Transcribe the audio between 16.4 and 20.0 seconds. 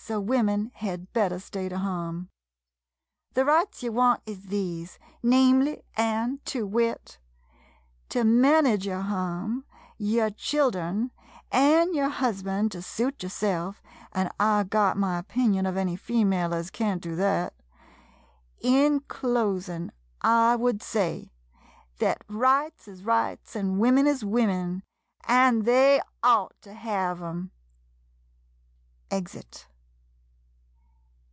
as can't do thet. In closin',